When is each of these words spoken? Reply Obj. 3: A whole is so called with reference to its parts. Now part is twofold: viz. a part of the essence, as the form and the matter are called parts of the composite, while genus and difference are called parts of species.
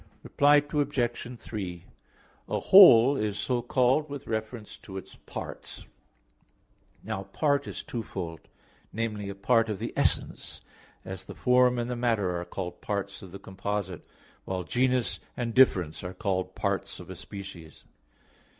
Reply 0.23 0.63
Obj. 0.73 1.39
3: 1.39 1.85
A 2.49 2.59
whole 2.59 3.15
is 3.15 3.37
so 3.37 3.61
called 3.61 4.09
with 4.09 4.25
reference 4.25 4.75
to 4.77 4.97
its 4.97 5.15
parts. 5.15 5.85
Now 7.03 7.21
part 7.25 7.67
is 7.67 7.83
twofold: 7.83 8.41
viz. 8.91 9.29
a 9.29 9.35
part 9.35 9.69
of 9.69 9.77
the 9.77 9.93
essence, 9.95 10.61
as 11.05 11.25
the 11.25 11.35
form 11.35 11.77
and 11.77 11.87
the 11.87 11.95
matter 11.95 12.41
are 12.41 12.45
called 12.45 12.81
parts 12.81 13.21
of 13.21 13.31
the 13.31 13.37
composite, 13.37 14.07
while 14.43 14.63
genus 14.63 15.19
and 15.37 15.53
difference 15.53 16.03
are 16.03 16.15
called 16.15 16.55
parts 16.55 16.99
of 16.99 17.15
species. 17.15 17.83